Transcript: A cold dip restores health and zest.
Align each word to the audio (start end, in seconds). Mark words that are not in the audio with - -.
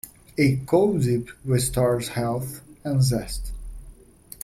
A 0.39 0.55
cold 0.65 1.03
dip 1.03 1.29
restores 1.45 2.07
health 2.07 2.61
and 2.83 3.03
zest. 3.03 3.51